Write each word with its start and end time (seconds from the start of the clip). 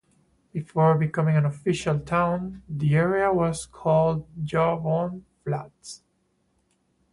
Before 0.51 0.97
becoming 0.97 1.37
an 1.37 1.45
official 1.45 1.99
town, 1.99 2.63
the 2.67 2.95
area 2.95 3.31
was 3.31 3.67
called 3.67 4.25
Jawbone 4.43 5.25
Flats. 5.43 6.01